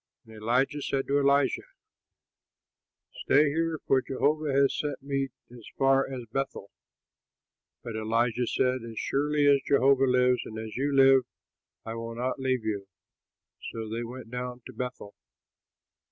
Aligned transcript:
And 0.25 0.35
Elijah 0.35 0.81
said 0.81 1.05
to 1.05 1.19
Elisha, 1.19 1.61
"Stay 3.23 3.49
here, 3.49 3.79
for 3.85 4.01
Jehovah 4.01 4.51
has 4.51 4.75
sent 4.75 5.03
me 5.03 5.29
as 5.51 5.67
far 5.77 6.11
as 6.11 6.25
Bethel." 6.31 6.71
But 7.83 7.95
Elisha 7.95 8.47
said, 8.47 8.81
"As 8.83 8.97
surely 8.97 9.45
as 9.45 9.61
Jehovah 9.67 10.07
lives 10.07 10.41
and 10.45 10.57
as 10.57 10.75
you 10.75 10.91
live, 10.91 11.21
I 11.85 11.93
will 11.93 12.15
not 12.15 12.39
leave 12.39 12.65
you." 12.65 12.87
So 13.71 13.87
they 13.89 14.01
went 14.03 14.31
down 14.31 14.63
to 14.65 14.73
Bethel. 14.73 15.13